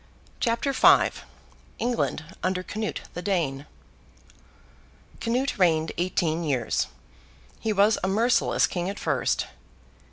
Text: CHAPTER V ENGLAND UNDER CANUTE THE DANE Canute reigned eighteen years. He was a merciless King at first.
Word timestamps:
CHAPTER 0.39 0.73
V 0.73 1.11
ENGLAND 1.77 2.25
UNDER 2.41 2.63
CANUTE 2.63 3.01
THE 3.13 3.21
DANE 3.21 3.67
Canute 5.19 5.59
reigned 5.59 5.91
eighteen 5.99 6.43
years. 6.43 6.87
He 7.59 7.71
was 7.71 7.99
a 8.03 8.07
merciless 8.07 8.65
King 8.65 8.89
at 8.89 8.97
first. 8.97 9.45